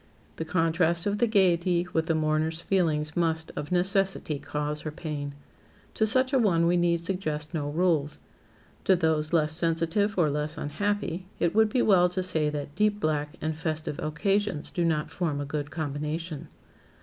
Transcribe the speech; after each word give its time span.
The 0.37 0.45
contrast 0.45 1.05
of 1.05 1.19
the 1.19 1.27
gaiety 1.27 1.85
with 1.93 2.07
the 2.07 2.15
mourner's 2.15 2.59
feelings 2.59 3.15
must, 3.15 3.51
of 3.55 3.71
necessity, 3.71 4.39
cause 4.39 4.81
her 4.81 4.89
pain. 4.89 5.35
To 5.93 6.07
such 6.07 6.33
a 6.33 6.39
one 6.39 6.65
we 6.65 6.75
need 6.75 7.01
suggest 7.01 7.53
no 7.53 7.69
rules. 7.69 8.17
To 8.85 8.95
those 8.95 9.31
less 9.31 9.53
sensitive 9.53 10.17
or 10.17 10.31
less 10.31 10.57
unhappy, 10.57 11.27
it 11.39 11.53
would 11.53 11.69
be 11.69 11.83
well 11.83 12.09
to 12.09 12.23
say 12.23 12.49
that 12.49 12.73
deep 12.73 12.99
black 12.99 13.35
and 13.41 13.55
festive 13.55 13.99
occasions 13.99 14.71
do 14.71 14.83
not 14.83 15.11
form 15.11 15.39
a 15.39 15.45
good 15.45 15.69
combination. 15.69 16.47